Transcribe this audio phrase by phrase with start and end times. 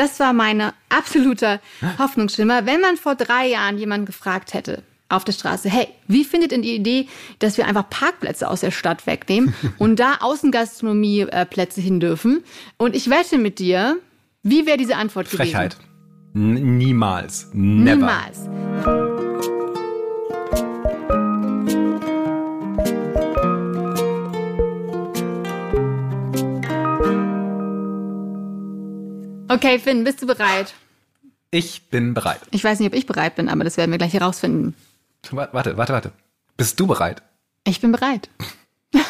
[0.00, 1.60] Das war meine absolute
[1.98, 2.64] Hoffnungsschimmer.
[2.64, 6.62] Wenn man vor drei Jahren jemanden gefragt hätte, auf der Straße, hey, wie findet ihr
[6.62, 7.06] die Idee,
[7.38, 12.42] dass wir einfach Parkplätze aus der Stadt wegnehmen und da Außengastronomieplätze hin dürfen?
[12.78, 13.98] Und ich wette mit dir,
[14.42, 15.76] wie wäre diese Antwort Frechheit.
[16.32, 16.56] gewesen?
[16.56, 17.50] N niemals.
[17.52, 17.96] Never.
[17.96, 19.09] Niemals.
[29.50, 30.74] Okay, Finn, bist du bereit?
[31.50, 32.40] Ich bin bereit.
[32.52, 34.76] Ich weiß nicht, ob ich bereit bin, aber das werden wir gleich herausfinden.
[35.32, 36.12] Warte, warte, warte.
[36.56, 37.20] Bist du bereit?
[37.64, 38.30] Ich bin bereit.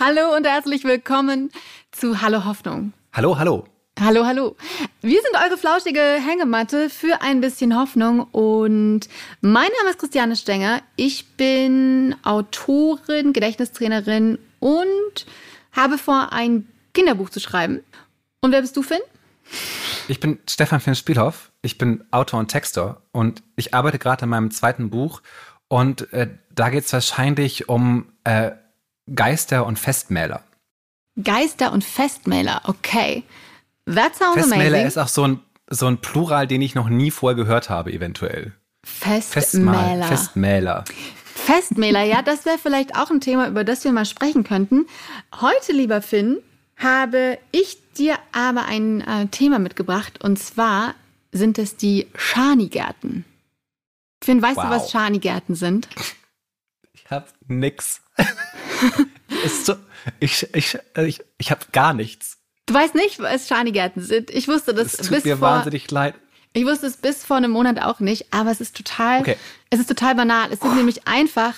[0.00, 1.50] hallo und herzlich willkommen
[1.92, 2.94] zu Hallo Hoffnung.
[3.12, 3.66] Hallo, hallo.
[4.00, 4.56] Hallo, hallo.
[5.02, 9.00] Wir sind eure flauschige Hängematte für ein bisschen Hoffnung und
[9.42, 10.80] mein Name ist Christiane Stenger.
[10.96, 15.26] Ich bin Autorin, Gedächtnistrainerin und
[15.72, 17.80] habe vor, ein Kinderbuch zu schreiben.
[18.44, 19.00] Und wer bist du, Finn?
[20.06, 21.50] Ich bin Stefan Finn Spielhoff.
[21.62, 25.22] Ich bin Autor und Texter und ich arbeite gerade an meinem zweiten Buch
[25.68, 28.50] und äh, da geht es wahrscheinlich um äh,
[29.14, 30.42] Geister und Festmäler.
[31.22, 33.22] Geister und Festmäler, okay.
[33.86, 34.86] That sounds Festmäler amazing.
[34.88, 38.52] ist auch so ein, so ein Plural, den ich noch nie vorher gehört habe, eventuell.
[38.84, 40.06] Festmal, Festmäler.
[40.06, 40.84] Festmäler.
[41.34, 44.84] Festmäler, ja, das wäre vielleicht auch ein Thema, über das wir mal sprechen könnten.
[45.40, 46.42] Heute, lieber Finn,
[46.76, 50.94] habe ich dir aber ein äh, Thema mitgebracht und zwar
[51.32, 53.24] sind es die Schanigärten.
[54.22, 54.70] Finn, weißt du, Wow.
[54.70, 55.88] was Schanigärten sind?
[56.92, 58.00] Ich hab nix.
[59.64, 59.74] so,
[60.20, 62.38] ich ich, ich, ich hab gar nichts.
[62.66, 64.30] Du weißt nicht, was Schanigärten sind.
[64.30, 66.14] Ich wusste das Es tut bis mir vor wahnsinnig leid.
[66.54, 69.36] Ich wusste es bis vor einem Monat auch nicht, aber es ist total, Okay.
[69.70, 70.52] es ist total banal.
[70.52, 71.54] Es sind nämlich einfach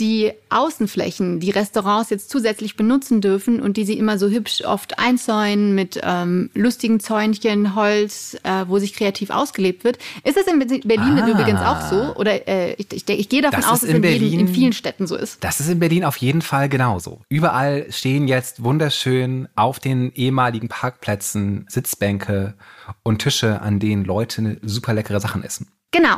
[0.00, 4.98] die Außenflächen, die Restaurants jetzt zusätzlich benutzen dürfen und die sie immer so hübsch oft
[4.98, 9.98] einzäunen mit ähm, lustigen Zäunchen, Holz, äh, wo sich kreativ ausgelebt wird.
[10.24, 11.28] Ist das in Berlin denn Ah.
[11.28, 12.14] übrigens auch so?
[12.16, 14.30] Oder äh, ich, ich, ich gehe davon Das aus, dass es in, in jedem, in
[14.30, 15.42] Berlin- vielen Städten so ist.
[15.42, 17.20] Das ist in Berlin auf jeden Fall genauso.
[17.28, 22.54] Überall stehen jetzt wunderschön auf den ehemaligen Parkplätzen Sitzbänke
[23.02, 25.68] und Tische, an denen Leute super leckere Sachen essen.
[25.90, 26.16] Genau.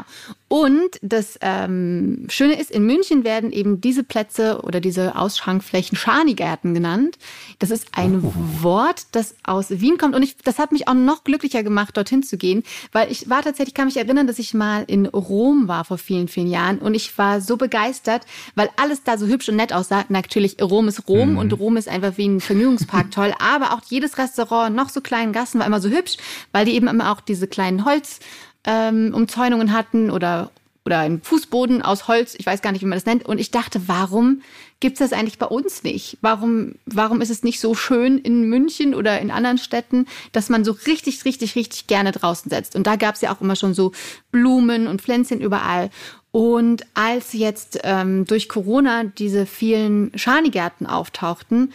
[0.48, 6.74] Und das ähm, Schöne ist, in München werden eben diese Plätze oder diese Ausschankflächen Schanigärten
[6.74, 7.18] genannt.
[7.60, 8.20] Das ist ein
[8.60, 10.16] Wort, das aus Wien kommt.
[10.16, 13.42] Und ich, das hat mich auch noch glücklicher gemacht, dorthin zu gehen, weil ich war
[13.42, 16.78] tatsächlich, kann mich erinnern, dass ich mal in Rom war vor vielen, vielen Jahren.
[16.80, 18.26] Und ich war so begeistert,
[18.56, 20.04] weil alles da so hübsch und nett aussah.
[20.08, 23.32] Natürlich, Rom ist Rom und Rom ist einfach wie ein Vergnügungspark toll.
[23.38, 26.16] Aber auch jedes Restaurant, noch so kleinen Gassen, war immer so hübsch,
[26.50, 28.18] weil die eben immer auch diese kleinen Holz
[28.64, 30.50] ähm, Umzäunungen hatten oder,
[30.84, 33.26] oder einen Fußboden aus Holz, ich weiß gar nicht, wie man das nennt.
[33.26, 34.42] Und ich dachte, warum
[34.80, 36.18] gibt's das eigentlich bei uns nicht?
[36.20, 40.64] Warum, warum ist es nicht so schön in München oder in anderen Städten, dass man
[40.64, 42.76] so richtig, richtig, richtig gerne draußen setzt?
[42.76, 43.92] Und da gab's ja auch immer schon so
[44.30, 45.90] Blumen und Pflänzchen überall.
[46.32, 51.72] Und als jetzt ähm, durch Corona diese vielen Schanigärten auftauchten,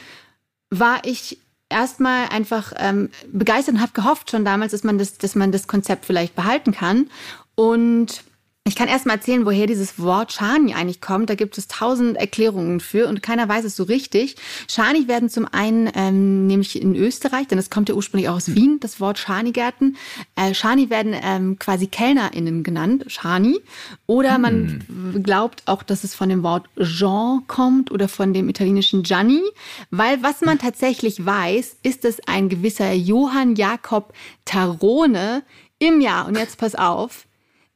[0.69, 1.39] war ich
[1.69, 5.67] erstmal einfach ähm, begeistert und habe gehofft schon damals, dass man das, dass man das
[5.67, 7.09] Konzept vielleicht behalten kann.
[7.55, 8.23] Und
[8.67, 11.29] ich kann erst mal erzählen, woher dieses Wort Schani eigentlich kommt.
[11.29, 14.37] Da gibt es tausend Erklärungen für und keiner weiß es so richtig.
[14.67, 18.55] Schani werden zum einen ähm, nämlich in Österreich, denn es kommt ja ursprünglich auch aus
[18.55, 19.97] Wien, das Wort Schanigärten.
[20.35, 23.59] Äh, Schani werden ähm, quasi KellnerInnen genannt, Schani.
[24.07, 24.83] Oder man
[25.23, 29.43] glaubt auch, dass es von dem Wort Jean kommt oder von dem italienischen Gianni.
[29.91, 34.11] Weil was man tatsächlich weiß, ist, dass ein gewisser Johann Jakob
[34.43, 35.43] Tarone
[35.77, 37.27] im Jahr, und jetzt pass auf.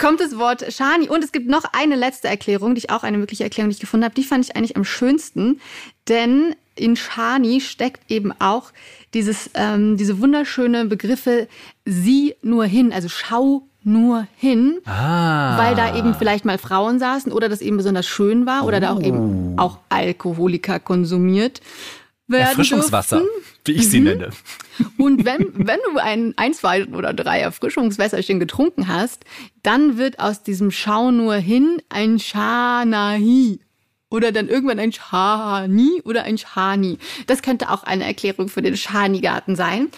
[0.00, 1.08] kommt das Wort Shani.
[1.08, 3.80] Und es gibt noch eine letzte Erklärung, die ich auch eine mögliche Erklärung, die ich
[3.80, 4.14] gefunden habe.
[4.14, 5.60] Die fand ich eigentlich am schönsten,
[6.08, 8.72] denn in Shani steckt eben auch
[9.14, 11.46] dieses, ähm, diese wunderschöne Begriffe
[11.84, 15.56] sieh nur hin, also schau nur hin, Ah.
[15.58, 18.92] weil da eben vielleicht mal Frauen saßen oder das eben besonders schön war oder da
[18.92, 19.06] auch Oh.
[19.06, 21.60] eben auch Alkoholiker konsumiert
[22.30, 23.60] werden Erfrischungswasser, dürften.
[23.64, 24.30] wie ich sie nenne.
[24.96, 29.24] Und wenn, wenn du ein, ein, zwei oder drei Erfrischungswässerchen getrunken hast,
[29.62, 33.60] dann wird aus diesem Schau nur hin ein Shanahi.
[34.10, 36.98] Oder dann irgendwann ein Shani oder ein Shani.
[37.28, 39.88] Das könnte auch eine Erklärung für den Shani-Garten sein.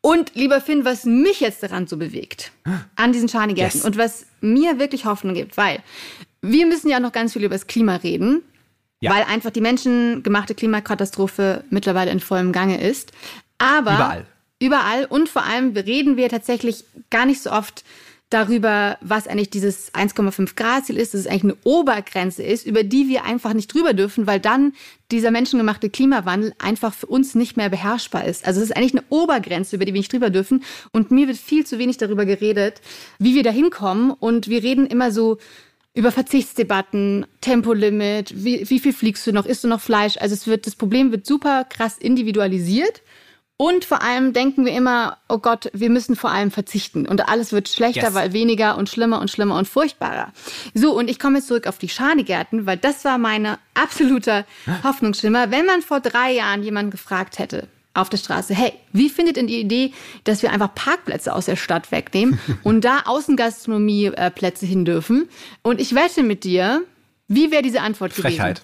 [0.00, 2.52] Und lieber Finn, was mich jetzt daran so bewegt,
[2.96, 3.86] an diesen Schanigärten yes.
[3.86, 5.82] und was mir wirklich Hoffnung gibt, weil
[6.42, 8.42] wir müssen ja noch ganz viel über das Klima reden,
[9.04, 9.12] ja.
[9.12, 13.12] weil einfach die menschengemachte Klimakatastrophe mittlerweile in vollem Gange ist.
[13.58, 14.26] Aber überall.
[14.60, 17.84] Überall und vor allem reden wir tatsächlich gar nicht so oft
[18.30, 22.82] darüber, was eigentlich dieses 1,5 Grad Ziel ist, dass es eigentlich eine Obergrenze ist, über
[22.82, 24.72] die wir einfach nicht drüber dürfen, weil dann
[25.10, 28.46] dieser menschengemachte Klimawandel einfach für uns nicht mehr beherrschbar ist.
[28.46, 30.64] Also es ist eigentlich eine Obergrenze, über die wir nicht drüber dürfen.
[30.92, 32.80] Und mir wird viel zu wenig darüber geredet,
[33.18, 34.10] wie wir da hinkommen.
[34.10, 35.38] Und wir reden immer so
[35.94, 40.16] über Verzichtsdebatten, Tempolimit, wie, wie viel fliegst du noch, isst du noch Fleisch?
[40.18, 43.02] Also es wird, das Problem wird super krass individualisiert.
[43.56, 47.06] Und vor allem denken wir immer, oh Gott, wir müssen vor allem verzichten.
[47.06, 48.14] Und alles wird schlechter, yes.
[48.14, 50.32] weil weniger und schlimmer und schlimmer und furchtbarer.
[50.74, 54.44] So, und ich komme jetzt zurück auf die Schanigärten, weil das war meine absolute
[54.82, 55.52] Hoffnungsschimmer.
[55.52, 59.46] Wenn man vor drei Jahren jemanden gefragt hätte, auf der Straße, hey, wie findet ihr
[59.46, 59.92] die Idee,
[60.24, 65.28] dass wir einfach Parkplätze aus der Stadt wegnehmen und da Außengastronomieplätze hin dürfen?
[65.62, 66.82] Und ich wette mit dir,
[67.28, 68.62] wie wäre diese Antwort Frechheit.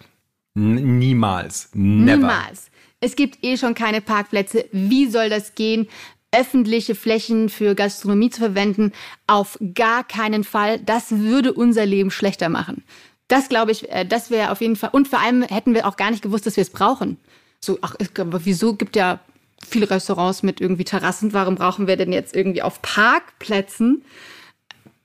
[0.54, 0.76] gewesen?
[0.76, 0.90] Frechheit.
[0.98, 1.70] Niemals.
[1.72, 2.16] Never.
[2.18, 2.70] Niemals.
[3.00, 4.66] Es gibt eh schon keine Parkplätze.
[4.72, 5.88] Wie soll das gehen?
[6.32, 8.92] öffentliche Flächen für Gastronomie zu verwenden,
[9.26, 10.78] auf gar keinen Fall.
[10.78, 12.84] Das würde unser Leben schlechter machen.
[13.28, 14.90] Das glaube ich, äh, das wäre auf jeden Fall.
[14.92, 17.18] Und vor allem hätten wir auch gar nicht gewusst, dass wir es brauchen.
[17.60, 19.20] So, ach, aber wieso gibt ja
[19.66, 21.32] viele Restaurants mit irgendwie Terrassen?
[21.32, 24.04] Warum brauchen wir denn jetzt irgendwie auf Parkplätzen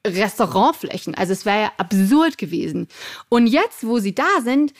[0.07, 1.15] Restaurantflächen?
[1.15, 2.87] Also es wäre ja absurd gewesen.
[3.29, 4.73] Und jetzt, wo sie da sind,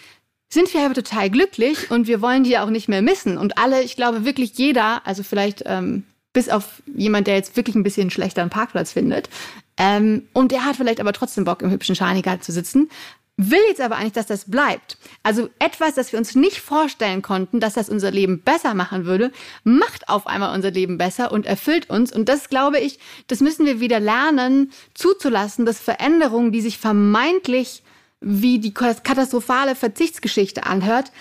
[0.49, 3.37] sind wir aber total glücklich und wir wollen die auch nicht mehr missen.
[3.37, 7.75] Und alle, ich glaube wirklich jeder, also vielleicht ähm, bis auf jemand, der jetzt wirklich
[7.75, 9.29] ein bisschen schlechter einen Parkplatz findet,
[9.77, 12.89] ähm, und der hat vielleicht aber trotzdem Bock, im hübschen Schanigal zu sitzen,
[13.37, 14.97] will jetzt aber eigentlich, dass das bleibt.
[15.21, 19.31] Also etwas, das wir uns nicht vorstellen konnten, dass das unser Leben besser machen würde,
[19.63, 22.13] macht auf einmal unser Leben besser und erfüllt uns.
[22.13, 27.83] Und das glaube ich, das müssen wir wieder lernen, zuzulassen, dass Veränderungen, die sich vermeintlich
[28.21, 31.11] wie die katastrophale Verzichtsgeschichte anhört,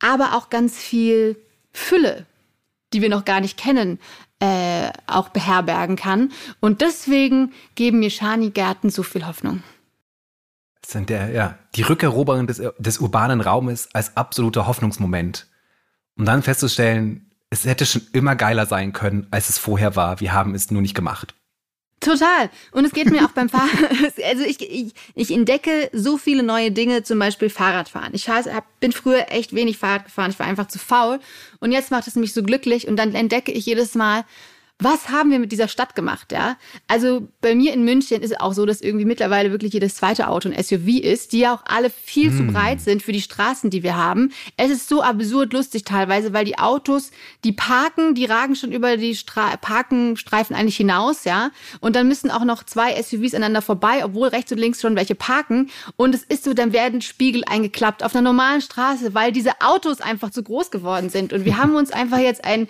[0.00, 1.36] aber auch ganz viel
[1.72, 2.26] Fülle,
[2.92, 4.00] die wir noch gar nicht kennen,
[4.40, 6.32] äh, auch beherbergen kann.
[6.58, 9.62] Und deswegen geben mir Shani-Gärten so viel Hoffnung.
[10.84, 15.46] Sind der, ja, die Rückeroberung des, des urbanen Raumes als absoluter Hoffnungsmoment.
[16.16, 20.20] Um dann festzustellen, es hätte schon immer geiler sein können, als es vorher war.
[20.20, 21.34] Wir haben es nur nicht gemacht.
[22.02, 22.50] Total.
[22.72, 23.70] Und es geht mir auch beim Fahren.
[24.24, 28.14] Also ich, ich, ich entdecke so viele neue Dinge, zum Beispiel Fahrradfahren.
[28.14, 30.30] Ich hab, bin früher echt wenig Fahrrad gefahren.
[30.30, 31.20] Ich war einfach zu faul.
[31.60, 32.88] Und jetzt macht es mich so glücklich.
[32.88, 34.24] Und dann entdecke ich jedes Mal,
[34.82, 36.56] was haben wir mit dieser Stadt gemacht, ja?
[36.88, 40.28] Also bei mir in München ist es auch so, dass irgendwie mittlerweile wirklich jedes zweite
[40.28, 42.36] Auto ein SUV ist, die ja auch alle viel mm.
[42.36, 42.52] zu hm.
[42.52, 44.32] breit sind für die Straßen, die wir haben.
[44.56, 47.10] Es ist so absurd lustig teilweise, weil die Autos,
[47.44, 51.50] die parken, die ragen schon über die Stra Parkenstreifen eigentlich hinaus, ja?
[51.80, 55.14] Und dann müssen auch noch zwei SUVs aneinander vorbei, obwohl rechts und links schon welche
[55.14, 55.70] parken.
[55.96, 60.00] Und es ist so, dann werden Spiegel eingeklappt auf einer normalen Straße, weil diese Autos
[60.00, 61.32] einfach zu groß geworden sind.
[61.32, 62.68] Und wir haben uns einfach jetzt ein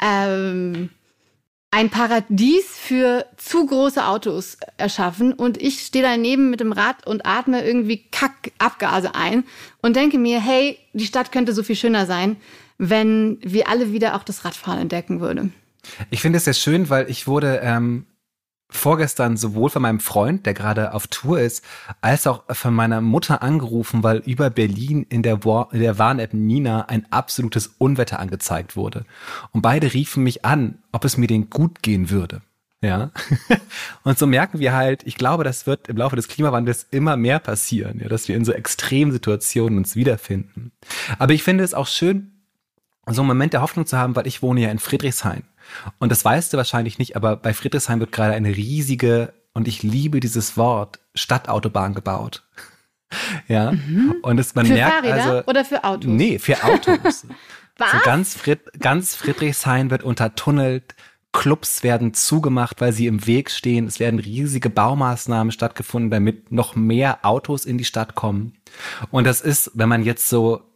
[0.00, 0.90] ähm,
[1.70, 7.24] ein Paradies für zu große Autos erschaffen und ich stehe daneben mit dem Rad und
[7.24, 9.44] atme irgendwie Kackabgase ein
[9.80, 12.36] und denke mir, hey, die Stadt könnte so viel schöner sein,
[12.78, 15.54] wenn wir alle wieder auch das Radfahren entdecken würden.
[16.10, 18.04] Ich finde es sehr schön, weil ich wurde ähm,
[18.76, 21.64] vorgestern sowohl von meinem Freund, der gerade auf Tour ist,
[22.00, 25.40] als auch von meiner Mutter angerufen, weil über Berlin in der,
[25.72, 29.04] in der Warn-App Nina ein absolutes Unwetter angezeigt wurde.
[29.52, 32.42] Und beide riefen mich an, ob es mir denn gut gehen würde.
[32.82, 33.10] Ja.
[34.04, 37.38] Und so merken wir halt, ich glaube, das wird im Laufe des Klimawandels immer mehr
[37.38, 40.72] passieren, ja, dass wir in so extremen Situationen uns wiederfinden.
[41.18, 42.39] Aber ich finde es auch schön,
[43.14, 45.44] so einen Moment der Hoffnung zu haben, weil ich wohne ja in Friedrichshain.
[45.98, 49.82] Und das weißt du wahrscheinlich nicht, aber bei Friedrichshain wird gerade eine riesige, und ich
[49.82, 52.44] liebe dieses Wort, Stadtautobahn gebaut.
[53.48, 53.72] ja.
[53.72, 54.16] Mhm.
[54.22, 55.48] Und es, man für merkt Fahrräder also.
[55.48, 56.10] Oder für Autos?
[56.10, 57.26] Nee, für Autos.
[57.78, 57.92] Was?
[57.92, 60.94] So ganz, Fried, ganz Friedrichshain wird untertunnelt.
[61.32, 63.86] Clubs werden zugemacht, weil sie im Weg stehen.
[63.86, 68.58] Es werden riesige Baumaßnahmen stattgefunden, damit noch mehr Autos in die Stadt kommen.
[69.10, 70.69] Und das ist, wenn man jetzt so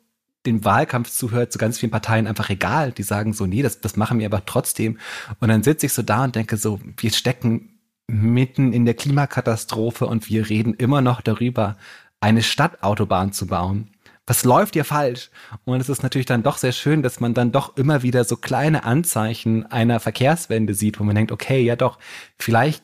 [0.47, 2.93] dem Wahlkampf zuhört, so ganz vielen Parteien einfach egal.
[2.93, 4.99] Die sagen so, nee, das, das machen wir aber trotzdem.
[5.41, 10.07] Und dann sitze ich so da und denke so, wir stecken mitten in der Klimakatastrophe
[10.07, 11.77] und wir reden immer noch darüber,
[12.21, 13.91] eine Stadtautobahn zu bauen.
[14.27, 15.31] Was läuft hier falsch?
[15.65, 18.37] Und es ist natürlich dann doch sehr schön, dass man dann doch immer wieder so
[18.37, 21.99] kleine Anzeichen einer Verkehrswende sieht, wo man denkt, okay, ja doch,
[22.39, 22.83] vielleicht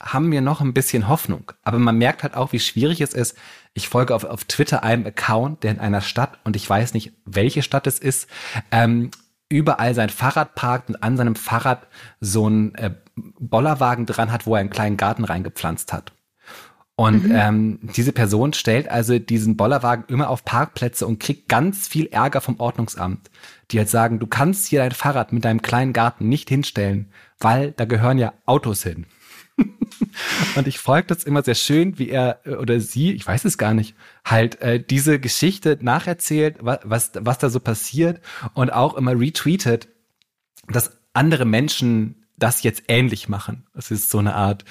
[0.00, 1.52] haben wir noch ein bisschen Hoffnung.
[1.62, 3.36] Aber man merkt halt auch, wie schwierig es ist.
[3.74, 7.12] Ich folge auf, auf Twitter einem Account, der in einer Stadt, und ich weiß nicht,
[7.24, 8.28] welche Stadt es ist,
[8.70, 9.10] ähm,
[9.48, 11.86] überall sein Fahrrad parkt und an seinem Fahrrad
[12.20, 16.12] so einen äh, Bollerwagen dran hat, wo er einen kleinen Garten reingepflanzt hat.
[16.96, 17.34] Und mhm.
[17.34, 22.40] ähm, diese Person stellt also diesen Bollerwagen immer auf Parkplätze und kriegt ganz viel Ärger
[22.40, 23.30] vom Ordnungsamt,
[23.70, 27.72] die halt sagen, du kannst hier dein Fahrrad mit deinem kleinen Garten nicht hinstellen, weil
[27.72, 29.06] da gehören ja Autos hin.
[30.56, 33.58] Und ich folge das immer sehr schön, wie er äh, oder sie, ich weiß es
[33.58, 33.94] gar nicht,
[34.24, 38.20] halt äh, diese Geschichte nacherzählt, was, was, was da so passiert
[38.54, 39.88] und auch immer retweetet,
[40.68, 43.66] dass andere Menschen das jetzt ähnlich machen.
[43.74, 44.64] Es ist so eine Art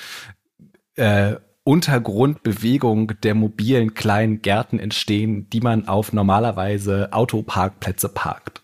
[0.96, 8.62] äh, Untergrundbewegung der mobilen kleinen Gärten entstehen, die man auf normalerweise Autoparkplätze parkt.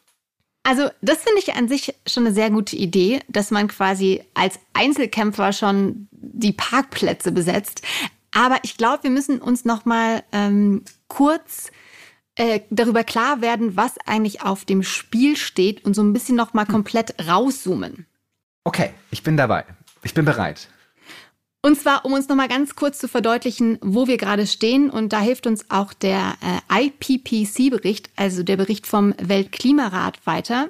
[0.63, 4.59] Also das finde ich an sich schon eine sehr gute Idee, dass man quasi als
[4.73, 7.81] Einzelkämpfer schon die Parkplätze besetzt.
[8.31, 11.71] Aber ich glaube, wir müssen uns noch mal ähm, kurz
[12.35, 16.53] äh, darüber klar werden, was eigentlich auf dem Spiel steht und so ein bisschen noch
[16.53, 18.05] mal komplett rauszoomen.
[18.63, 19.65] Okay, ich bin dabei.
[20.03, 20.69] Ich bin bereit.
[21.61, 24.89] Und zwar, um uns nochmal ganz kurz zu verdeutlichen, wo wir gerade stehen.
[24.89, 26.35] Und da hilft uns auch der
[26.69, 30.69] äh, IPPC-Bericht, also der Bericht vom Weltklimarat weiter.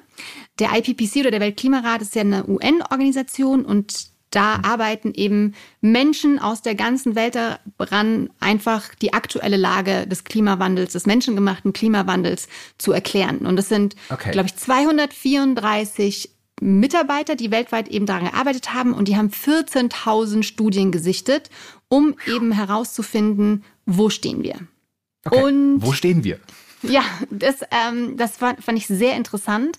[0.58, 6.62] Der IPPC oder der Weltklimarat ist ja eine UN-Organisation und da arbeiten eben Menschen aus
[6.62, 7.36] der ganzen Welt
[7.78, 13.38] daran, einfach die aktuelle Lage des Klimawandels, des menschengemachten Klimawandels zu erklären.
[13.46, 14.30] Und das sind, okay.
[14.30, 16.30] glaube ich, 234
[16.60, 21.50] Mitarbeiter, die weltweit eben daran gearbeitet haben und die haben 14.000 Studien gesichtet,
[21.88, 24.56] um eben herauszufinden, wo stehen wir.
[25.24, 25.42] Okay.
[25.42, 26.38] Und wo stehen wir?
[26.82, 29.78] Ja, das, ähm, das fand, fand ich sehr interessant,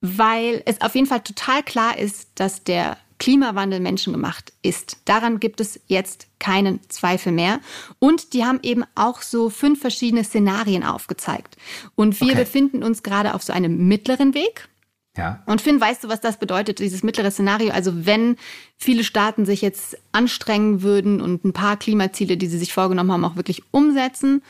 [0.00, 4.98] weil es auf jeden Fall total klar ist, dass der Klimawandel menschengemacht ist.
[5.06, 7.60] Daran gibt es jetzt keinen Zweifel mehr.
[7.98, 11.56] Und die haben eben auch so fünf verschiedene Szenarien aufgezeigt.
[11.94, 12.40] Und wir okay.
[12.40, 14.68] befinden uns gerade auf so einem mittleren Weg.
[15.16, 15.42] Ja.
[15.46, 17.70] Und Finn, weißt du, was das bedeutet, dieses mittlere Szenario?
[17.70, 18.36] Also wenn
[18.76, 23.24] viele Staaten sich jetzt anstrengen würden und ein paar Klimaziele, die sie sich vorgenommen haben,
[23.24, 24.42] auch wirklich umsetzen,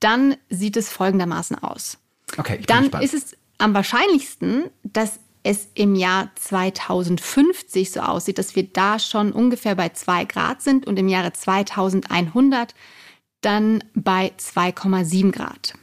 [0.00, 1.98] dann sieht es folgendermaßen aus.
[2.36, 8.56] Okay, ich dann ist es am wahrscheinlichsten, dass es im Jahr 2050 so aussieht, dass
[8.56, 12.74] wir da schon ungefähr bei zwei Grad sind und im Jahre 2100
[13.42, 15.74] dann bei 2,7 Grad.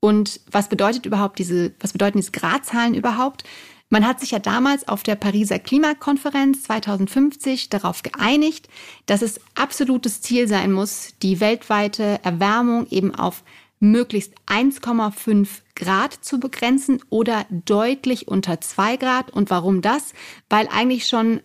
[0.00, 3.44] Und was bedeutet überhaupt diese, was bedeuten diese Gradzahlen überhaupt?
[3.92, 8.70] Man hat sich ja damals auf der Pariser Klimakonferenz 2050 darauf geeinigt,
[9.04, 13.44] dass es absolutes Ziel sein muss, die weltweite Erwärmung eben auf
[13.80, 15.46] möglichst 1,5
[15.76, 19.28] Grad zu begrenzen oder deutlich unter 2 Grad.
[19.28, 20.14] Und warum das?
[20.48, 21.42] Weil eigentlich schon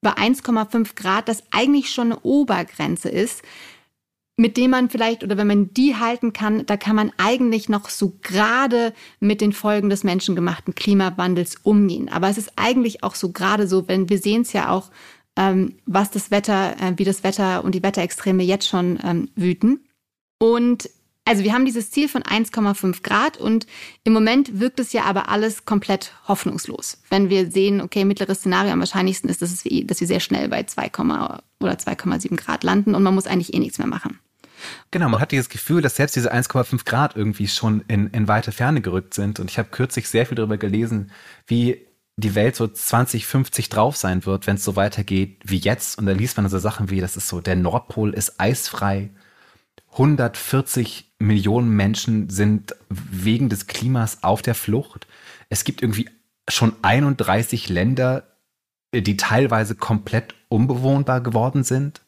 [0.00, 3.42] bei 1,5 Grad das eigentlich schon eine Obergrenze ist
[4.40, 7.90] mit dem man vielleicht oder wenn man die halten kann, da kann man eigentlich noch
[7.90, 12.08] so gerade mit den Folgen des menschengemachten Klimawandels umgehen.
[12.08, 14.90] Aber es ist eigentlich auch so gerade so, wenn wir sehen es ja auch,
[15.36, 19.84] ähm, was das Wetter, äh, wie das Wetter und die Wetterextreme jetzt schon ähm, wüten.
[20.38, 20.88] Und
[21.26, 23.66] also wir haben dieses Ziel von 1,5 Grad und
[24.04, 27.02] im Moment wirkt es ja aber alles komplett hoffnungslos.
[27.10, 30.48] Wenn wir sehen, okay, mittleres Szenario am wahrscheinlichsten ist, dass, es, dass wir sehr schnell
[30.48, 30.90] bei 2,
[31.60, 34.18] oder 2,7 Grad landen und man muss eigentlich eh nichts mehr machen.
[34.90, 38.52] Genau, man hat dieses Gefühl, dass selbst diese 1,5 Grad irgendwie schon in, in weite
[38.52, 39.40] Ferne gerückt sind.
[39.40, 41.10] Und ich habe kürzlich sehr viel darüber gelesen,
[41.46, 41.86] wie
[42.16, 45.98] die Welt so 2050 drauf sein wird, wenn es so weitergeht wie jetzt.
[45.98, 49.10] Und da liest man so Sachen wie, das ist so, der Nordpol ist eisfrei.
[49.92, 55.06] 140 Millionen Menschen sind wegen des Klimas auf der Flucht.
[55.48, 56.08] Es gibt irgendwie
[56.48, 58.24] schon 31 Länder,
[58.94, 62.02] die teilweise komplett unbewohnbar geworden sind.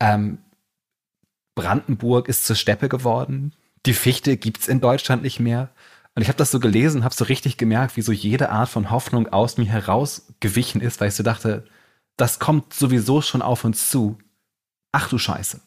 [0.00, 0.38] Ähm,
[1.54, 3.52] Brandenburg ist zur Steppe geworden.
[3.86, 5.70] Die Fichte gibt's in Deutschland nicht mehr.
[6.14, 8.90] Und ich habe das so gelesen, habe so richtig gemerkt, wie so jede Art von
[8.90, 11.64] Hoffnung aus mir herausgewichen ist, weil ich so dachte,
[12.16, 14.18] das kommt sowieso schon auf uns zu.
[14.92, 15.60] Ach du Scheiße.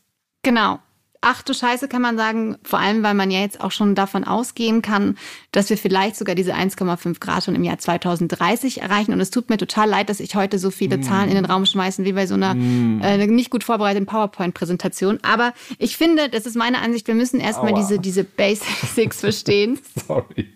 [0.43, 0.79] Genau
[1.21, 4.23] ach du Scheiße, kann man sagen, vor allem, weil man ja jetzt auch schon davon
[4.23, 5.17] ausgehen kann,
[5.51, 9.13] dass wir vielleicht sogar diese 1,5 Grad schon im Jahr 2030 erreichen.
[9.13, 11.03] Und es tut mir total leid, dass ich heute so viele mm.
[11.03, 13.01] Zahlen in den Raum schmeißen, wie bei so einer mm.
[13.01, 15.19] äh, nicht gut vorbereiteten PowerPoint-Präsentation.
[15.21, 19.79] Aber ich finde, das ist meine Ansicht, wir müssen erstmal diese, diese Basics verstehen.
[20.07, 20.53] Sorry.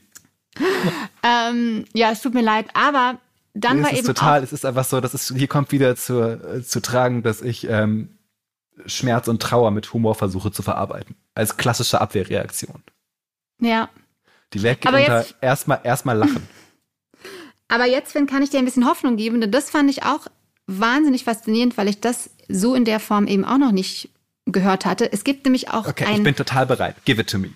[1.23, 3.19] ähm, ja, es tut mir leid, aber
[3.53, 5.95] dann es war ist eben total, es ist einfach so, das ist, hier kommt wieder
[5.95, 8.09] zu, äh, zu tragen, dass ich ähm,
[8.85, 11.15] Schmerz und Trauer mit Humor versuche zu verarbeiten.
[11.35, 12.83] Als klassische Abwehrreaktion.
[13.59, 13.89] Ja.
[14.53, 16.47] Die Welt geht unter erstmal erstmal lachen.
[17.67, 20.27] Aber jetzt, wenn kann ich dir ein bisschen Hoffnung geben, denn das fand ich auch
[20.67, 24.09] wahnsinnig faszinierend, weil ich das so in der Form eben auch noch nicht
[24.45, 25.11] gehört hatte.
[25.11, 26.95] Es gibt nämlich auch Okay, ein ich bin total bereit.
[27.05, 27.51] Give it to me.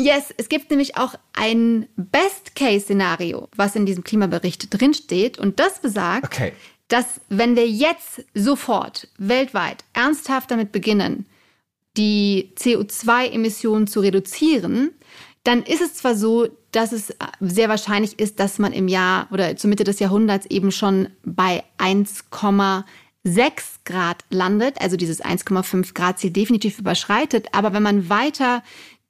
[0.00, 5.38] Yes, es gibt nämlich auch ein Best-Case-Szenario, was in diesem Klimabericht drinsteht.
[5.38, 6.52] Und das besagt, Okay.
[6.90, 11.24] Dass wenn wir jetzt sofort weltweit ernsthaft damit beginnen,
[11.96, 14.90] die CO2-Emissionen zu reduzieren,
[15.44, 19.56] dann ist es zwar so, dass es sehr wahrscheinlich ist, dass man im Jahr oder
[19.56, 22.84] zur Mitte des Jahrhunderts eben schon bei 1,6
[23.84, 27.48] Grad landet, also dieses 1,5 Grad Ziel definitiv überschreitet.
[27.52, 28.62] Aber wenn man weiter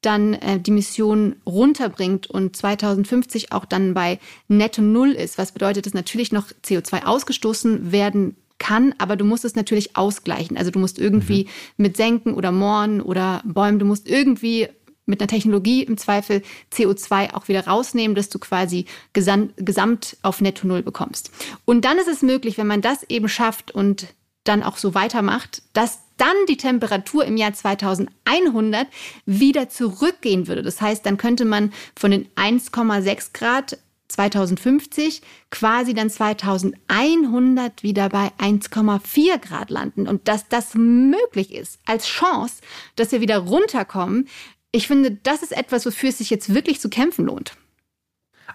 [0.03, 5.87] dann äh, die Mission runterbringt und 2050 auch dann bei Netto Null ist, was bedeutet,
[5.87, 10.57] dass natürlich noch CO2 ausgestoßen werden kann, aber du musst es natürlich ausgleichen.
[10.57, 14.69] Also du musst irgendwie mit Senken oder Mooren oder Bäumen, du musst irgendwie
[15.07, 16.43] mit einer Technologie im Zweifel
[16.73, 21.31] CO2 auch wieder rausnehmen, dass du quasi gesamt, gesamt auf Netto Null bekommst.
[21.65, 25.63] Und dann ist es möglich, wenn man das eben schafft und dann auch so weitermacht,
[25.73, 28.87] dass dann die Temperatur im Jahr 2100
[29.25, 30.63] wieder zurückgehen würde.
[30.63, 33.79] Das heißt, dann könnte man von den 1,6 Grad
[34.09, 40.07] 2050 quasi dann 2100 wieder bei 1,4 Grad landen.
[40.07, 42.57] Und dass das möglich ist als Chance,
[42.97, 44.29] dass wir wieder runterkommen,
[44.73, 47.57] ich finde, das ist etwas, wofür es sich jetzt wirklich zu kämpfen lohnt.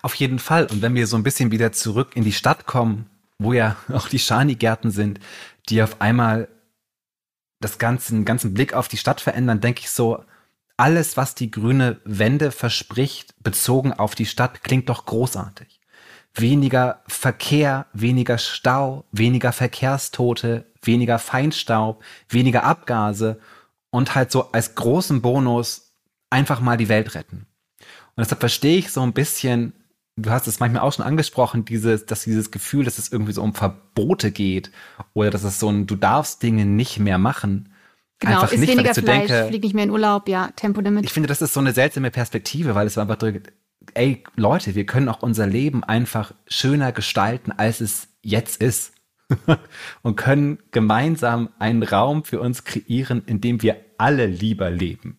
[0.01, 0.67] Auf jeden Fall.
[0.67, 4.07] Und wenn wir so ein bisschen wieder zurück in die Stadt kommen, wo ja auch
[4.07, 5.19] die Schanigärten sind,
[5.69, 6.47] die auf einmal
[7.59, 10.23] das ganze, den ganzen Blick auf die Stadt verändern, denke ich so,
[10.77, 15.79] alles, was die grüne Wende verspricht, bezogen auf die Stadt, klingt doch großartig.
[16.33, 23.39] Weniger Verkehr, weniger Stau, weniger Verkehrstote, weniger Feinstaub, weniger Abgase
[23.89, 25.93] und halt so als großen Bonus
[26.29, 27.47] einfach mal die Welt retten.
[27.79, 29.73] Und deshalb verstehe ich so ein bisschen,
[30.17, 33.41] du hast es manchmal auch schon angesprochen, dieses, dass dieses Gefühl, dass es irgendwie so
[33.41, 34.71] um Verbote geht
[35.13, 37.69] oder dass es so ein, du darfst Dinge nicht mehr machen.
[38.19, 40.29] Genau, einfach ist nicht, weil weniger ich so Fleisch, denke, fliegt nicht mehr in Urlaub,
[40.29, 41.03] ja, Tempolimit.
[41.03, 43.51] ich finde, das ist so eine seltsame Perspektive, weil es einfach drückt,
[43.93, 48.93] ey, Leute, wir können auch unser Leben einfach schöner gestalten, als es jetzt ist.
[50.03, 55.17] Und können gemeinsam einen Raum für uns kreieren, in dem wir alle lieber leben.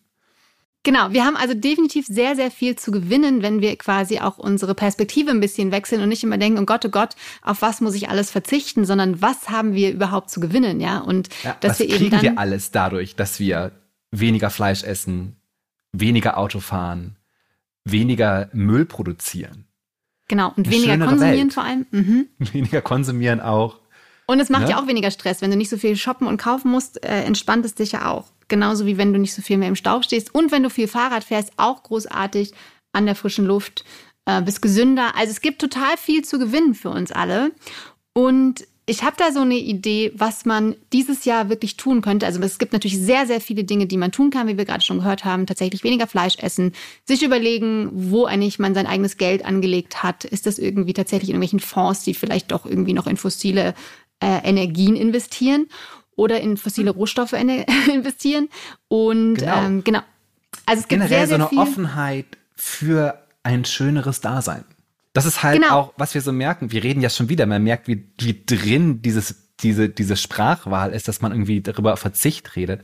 [0.87, 4.73] Genau, wir haben also definitiv sehr, sehr viel zu gewinnen, wenn wir quasi auch unsere
[4.73, 7.93] Perspektive ein bisschen wechseln und nicht immer denken, oh Gott, oh Gott, auf was muss
[7.93, 10.99] ich alles verzichten, sondern was haben wir überhaupt zu gewinnen, ja?
[10.99, 13.73] Und Ja, dass wir eben kriegen dann wir alles dadurch, dass wir
[14.11, 15.35] weniger Fleisch essen,
[15.91, 17.17] weniger Auto fahren,
[17.83, 19.65] weniger Müll produzieren,
[20.29, 21.53] genau und eine weniger konsumieren Welt.
[21.53, 21.85] vor allem.
[21.91, 22.27] Mhm.
[22.53, 23.81] weniger konsumieren auch.
[24.25, 24.69] Und es macht Ne?
[24.69, 27.65] ja auch weniger Stress, wenn du nicht so viel shoppen und kaufen musst, äh, entspannt
[27.65, 28.31] es dich ja auch.
[28.47, 30.87] Genauso wie wenn du nicht so viel mehr im Stau stehst und wenn du viel
[30.87, 32.53] Fahrrad fährst, auch großartig
[32.93, 33.83] an der frischen Luft,
[34.25, 35.15] äh, bist gesünder.
[35.15, 37.51] Also es gibt total viel zu gewinnen für uns alle.
[38.13, 42.25] Und ich habe da so eine Idee, was man dieses Jahr wirklich tun könnte.
[42.25, 44.83] Also es gibt natürlich sehr, sehr viele Dinge, die man tun kann, wie wir gerade
[44.83, 45.45] schon gehört haben.
[45.45, 46.71] Tatsächlich weniger Fleisch essen,
[47.03, 50.23] sich überlegen, wo eigentlich man sein eigenes Geld angelegt hat.
[50.23, 53.73] Ist das irgendwie tatsächlich in irgendwelchen Fonds, die vielleicht doch irgendwie noch in fossile
[54.21, 55.67] äh, Energien investieren
[56.17, 58.49] oder in fossile Rohstoffe ene- investieren.
[58.89, 59.63] Und Genau.
[59.63, 60.01] ähm, genau.
[60.65, 61.61] Also es gibt generell sehr, so sehr eine.
[61.61, 62.25] Offenheit
[62.55, 64.65] für ein schöneres Dasein.
[65.13, 65.73] Das ist halt Genau.
[65.79, 66.71] auch, was wir so merken.
[66.71, 71.07] Wir reden ja schon wieder, man merkt, wie, wie drin dieses, diese, diese Sprachwahl ist,
[71.07, 72.83] dass man irgendwie darüber auf Verzicht redet.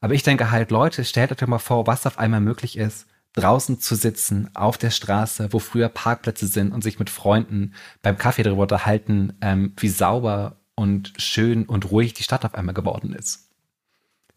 [0.00, 3.06] Aber ich denke halt, Leute, stellt euch doch mal vor, was auf einmal möglich ist,
[3.34, 8.16] draußen zu sitzen, auf der Straße, wo früher Parkplätze sind und sich mit Freunden beim
[8.16, 13.14] Kaffee darüber unterhalten, ähm, wie sauber und schön und ruhig die Stadt auf einmal geworden
[13.14, 13.48] ist.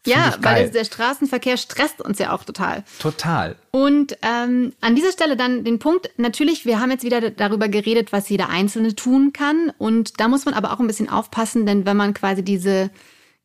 [0.04, 2.84] Find Ja, weil der Straßenverkehr stresst uns ja auch total.
[3.00, 3.56] Total.
[3.72, 8.12] Und ähm, an dieser Stelle dann den Punkt, natürlich, wir haben jetzt wieder darüber geredet,
[8.12, 9.72] was jeder Einzelne tun kann.
[9.76, 12.90] Und da muss man aber auch ein bisschen aufpassen, denn wenn man quasi diese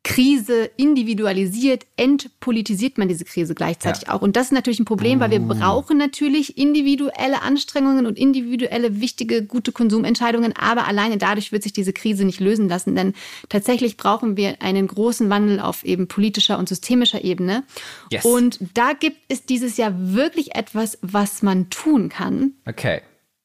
[0.04, 4.14] Krise individualisiert, entpolitisiert man diese Krise gleichzeitig Ja.
[4.14, 4.22] auch.
[4.22, 9.42] Und das ist natürlich ein Problem, weil wir brauchen natürlich individuelle Anstrengungen und individuelle wichtige,
[9.42, 10.54] gute Konsumentscheidungen.
[10.56, 13.14] Aber alleine dadurch wird sich diese Krise nicht lösen lassen, denn
[13.48, 17.64] tatsächlich brauchen wir einen großen Wandel auf eben politischer und systemischer Ebene.
[18.12, 18.26] Yes.
[18.26, 22.52] Und da gibt es dieses Jahr wirklich etwas, was man tun kann.
[22.66, 23.00] Okay.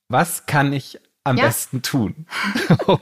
[0.10, 1.46] Was kann ich am Ja.
[1.46, 2.26] besten tun?
[2.88, 3.00] um,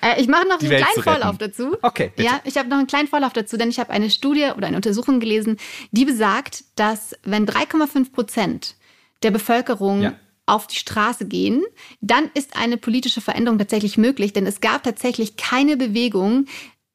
[0.00, 1.02] Äh, ich mache noch einen Welt kleinen.
[1.02, 1.76] Vorlauf dazu.
[1.82, 2.28] Okay, bitte.
[2.28, 4.76] Ja, ich habe noch einen kleinen Vorlauf dazu, denn ich habe eine Studie oder eine
[4.76, 5.56] Untersuchung gelesen,
[5.90, 8.76] die besagt, dass wenn 3,5 Prozent
[9.22, 10.14] der Bevölkerung Ja.
[10.46, 11.64] auf die Straße gehen,
[12.00, 16.46] dann ist eine politische Veränderung tatsächlich möglich, denn es gab tatsächlich keine Bewegung,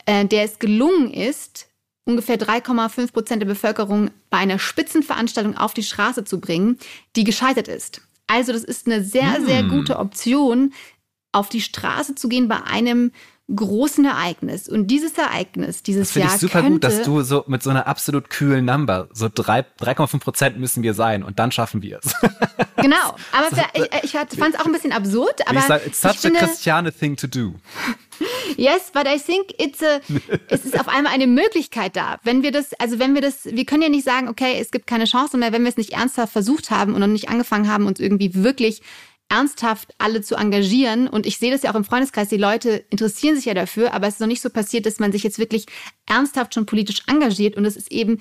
[0.05, 1.67] äh, der es gelungen ist,
[2.05, 6.77] ungefähr 3,5 Prozent der Bevölkerung bei einer Spitzenveranstaltung auf die Straße zu bringen,
[7.15, 8.01] die gescheitert ist.
[8.27, 9.69] Also das ist eine sehr, sehr Hm.
[9.69, 10.73] gute Option,
[11.31, 13.11] auf die Straße zu gehen bei einem
[13.53, 14.69] großen Ereignis.
[14.69, 16.23] Und dieses Ereignis, dieses das Jahr.
[16.25, 19.25] Das finde ich super gut, dass du so mit so einer absolut kühlen Number, so
[19.25, 22.13] 3,5 Prozent müssen wir sein und dann schaffen wir es.
[22.77, 23.15] Genau.
[23.31, 25.47] Aber ich, ich fand es auch ein bisschen absurd.
[25.47, 27.53] Aber ich sag, it's such a Christiane thing to do.
[28.57, 29.99] Yes, but I think it's a,
[30.49, 32.19] es ist auf einmal eine Möglichkeit da.
[32.23, 34.87] Wenn wir das, also wenn wir das, wir können ja nicht sagen, okay, es gibt
[34.87, 37.87] keine Chance mehr, wenn wir es nicht ernsthaft versucht haben und noch nicht angefangen haben,
[37.87, 38.81] uns irgendwie wirklich
[39.29, 41.07] ernsthaft alle zu engagieren.
[41.07, 44.07] Und ich sehe das ja auch im Freundeskreis, die Leute interessieren sich ja dafür, aber
[44.07, 45.65] es ist noch nicht so passiert, dass man sich jetzt wirklich
[46.05, 47.57] ernsthaft schon politisch engagiert.
[47.57, 48.19] Und es ist eben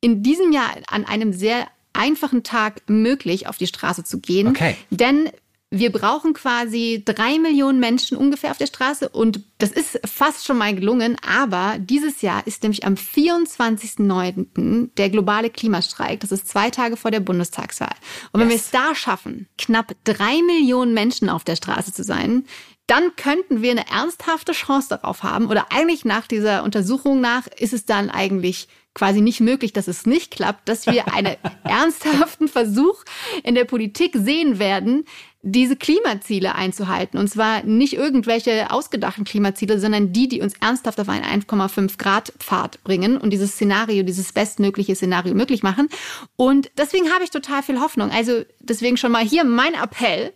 [0.00, 4.48] in diesem Jahr an einem sehr einfachen Tag möglich, auf die Straße zu gehen.
[4.48, 4.76] Okay.
[4.90, 5.30] Denn
[5.72, 10.58] wir brauchen quasi drei Millionen Menschen ungefähr auf der Straße und das ist fast schon
[10.58, 11.16] mal gelungen.
[11.26, 14.90] Aber dieses Jahr ist nämlich am 24.09.
[14.98, 16.20] der globale Klimastreik.
[16.20, 17.94] Das ist zwei Tage vor der Bundestagswahl.
[18.32, 18.72] Und wenn yes.
[18.72, 22.44] wir es da schaffen, knapp drei Millionen Menschen auf der Straße zu sein,
[22.86, 25.46] dann könnten wir eine ernsthafte Chance darauf haben.
[25.46, 30.04] Oder eigentlich nach dieser Untersuchung nach ist es dann eigentlich quasi nicht möglich, dass es
[30.04, 33.04] nicht klappt, dass wir einen ernsthaften Versuch
[33.42, 35.04] in der Politik sehen werden,
[35.42, 37.18] diese Klimaziele einzuhalten.
[37.18, 42.32] Und zwar nicht irgendwelche ausgedachten Klimaziele, sondern die, die uns ernsthaft auf einen 1,5 Grad
[42.38, 45.88] Pfad bringen und dieses Szenario, dieses bestmögliche Szenario möglich machen.
[46.36, 48.10] Und deswegen habe ich total viel Hoffnung.
[48.10, 50.32] Also deswegen schon mal hier mein Appell.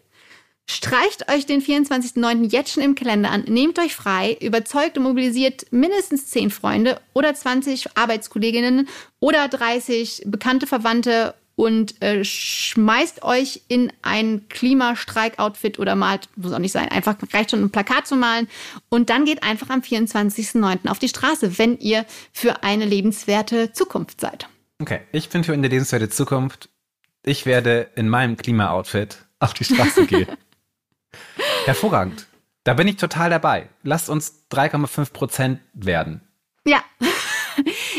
[0.69, 2.51] Streicht euch den 24.09.
[2.51, 7.33] jetzt schon im Kalender an, nehmt euch frei, überzeugt und mobilisiert mindestens 10 Freunde oder
[7.33, 8.89] 20 Arbeitskolleginnen
[9.21, 16.59] oder 30 bekannte Verwandte und äh, schmeißt euch in ein Klimastreik-Outfit oder malt, muss auch
[16.59, 18.47] nicht sein, einfach reicht schon ein Plakat zu malen
[18.91, 20.89] und dann geht einfach am 24.09.
[20.89, 24.49] auf die Straße, wenn ihr für eine lebenswerte Zukunft seid.
[24.81, 26.69] Okay, ich bin für eine lebenswerte Zukunft.
[27.25, 30.29] Ich werde in meinem Klima-Outfit auf die Straße gehen.
[31.65, 32.27] Hervorragend.
[32.65, 33.69] Da bin ich total dabei.
[33.83, 36.21] Lasst uns 3,5 Prozent werden.
[36.65, 36.85] Ja.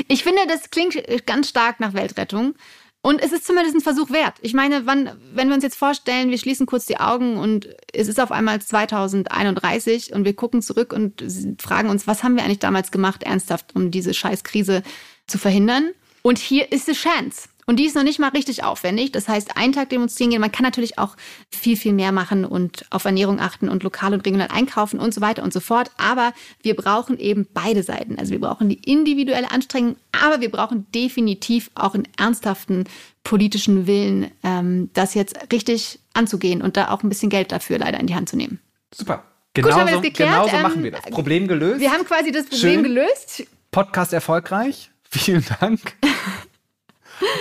[0.07, 2.53] Ich finde, das klingt ganz stark nach Weltrettung.
[3.01, 4.33] Und es ist zumindest ein Versuch wert.
[4.41, 8.07] Ich meine, wann, wenn wir uns jetzt vorstellen, wir schließen kurz die Augen und es
[8.07, 11.23] ist auf einmal 2031 und wir gucken zurück und
[11.59, 14.83] fragen uns, was haben wir eigentlich damals gemacht, ernsthaft, um diese Scheißkrise
[15.25, 15.91] zu verhindern?
[16.21, 17.47] Und hier ist die Chance.
[17.69, 19.11] Und die ist noch nicht mal richtig aufwendig.
[19.11, 20.39] Das heißt, einen Tag demonstrieren gehen.
[20.39, 21.17] Man kann natürlich auch
[21.51, 25.19] viel, viel mehr machen und auf Ernährung achten und lokal und regional einkaufen und so
[25.19, 25.91] weiter und so fort.
[25.97, 28.17] Aber wir brauchen eben beide Seiten.
[28.17, 32.85] Also wir brauchen die individuelle Anstrengung, aber wir brauchen definitiv auch einen ernsthaften
[33.25, 37.99] politischen Willen, ähm, das jetzt richtig anzugehen und da auch ein bisschen Geld dafür leider
[37.99, 38.61] in die Hand zu nehmen.
[38.95, 39.25] Super.
[39.53, 41.01] Genau so, genau so machen wir das.
[41.01, 41.81] Problem gelöst.
[41.81, 42.83] Wir haben quasi das Problem Schön.
[42.83, 43.43] gelöst.
[43.71, 44.89] Podcast erfolgreich.
[45.09, 45.97] Vielen Dank.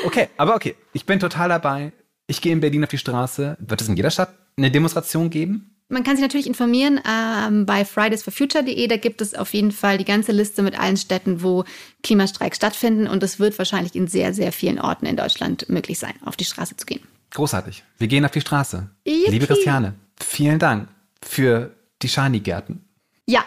[0.04, 0.74] Okay, aber okay.
[0.92, 1.92] Ich bin total dabei.
[2.26, 3.56] Ich gehe in Berlin auf die Straße.
[3.60, 5.76] Wird es in jeder Stadt eine Demonstration geben?
[5.88, 8.88] Man kann sich natürlich informieren ähm, bei fridaysforfuture.de.
[8.88, 11.64] Da gibt es auf jeden Fall die ganze Liste mit allen Städten, wo
[12.02, 13.06] Klimastreiks stattfinden.
[13.06, 16.44] Und es wird wahrscheinlich in sehr, sehr vielen Orten in Deutschland möglich sein, auf die
[16.44, 17.02] Straße zu gehen.
[17.30, 17.84] Großartig.
[17.98, 18.88] Wir gehen auf die Straße.
[19.06, 19.30] Yippie.
[19.30, 20.88] Liebe Christiane, vielen Dank
[21.22, 22.84] für die Shani-Gärten.
[23.26, 23.44] Ja,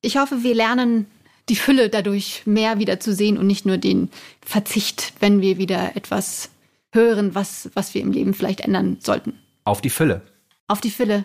[0.00, 1.06] ich hoffe, wir lernen
[1.48, 4.10] die Fülle dadurch mehr wieder zu sehen und nicht nur den
[4.44, 6.50] Verzicht, wenn wir wieder etwas
[6.92, 9.38] hören, was, was wir im Leben vielleicht ändern sollten.
[9.64, 10.22] Auf die Fülle.
[10.68, 11.24] Auf die Fülle.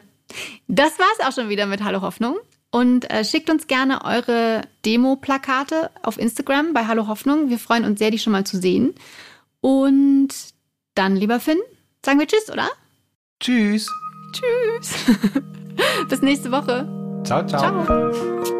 [0.68, 2.38] Das war's auch schon wieder mit Hallo Hoffnung.
[2.70, 7.50] Und äh, schickt uns gerne eure Demo-Plakate auf Instagram bei Hallo Hoffnung.
[7.50, 8.94] Wir freuen uns sehr, die schon mal zu sehen.
[9.62, 10.30] Und
[10.96, 11.60] dann, lieber Finn,
[12.06, 12.68] sagen wir Tschüss, oder?
[13.40, 13.90] Tschüss.
[14.34, 14.94] Tschüss.
[16.10, 16.88] Bis nächste Woche.
[17.24, 17.86] Ciao, ciao.
[17.86, 18.58] ciao.